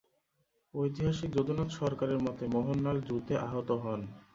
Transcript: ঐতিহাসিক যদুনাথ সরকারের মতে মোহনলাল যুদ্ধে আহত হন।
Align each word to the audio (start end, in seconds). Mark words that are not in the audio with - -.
ঐতিহাসিক 0.73 1.29
যদুনাথ 1.33 1.69
সরকারের 1.79 2.19
মতে 2.19 2.43
মোহনলাল 2.53 2.97
যুদ্ধে 3.07 3.35
আহত 3.45 3.69
হন। 3.83 4.01